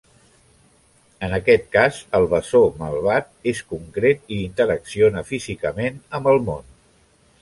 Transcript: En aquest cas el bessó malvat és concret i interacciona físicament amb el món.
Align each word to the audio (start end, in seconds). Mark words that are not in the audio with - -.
En 1.25 1.35
aquest 1.37 1.67
cas 1.75 1.99
el 2.19 2.25
bessó 2.31 2.61
malvat 2.79 3.29
és 3.53 3.61
concret 3.75 4.25
i 4.37 4.41
interacciona 4.47 5.25
físicament 5.29 6.01
amb 6.21 6.33
el 6.33 6.43
món. 6.49 6.67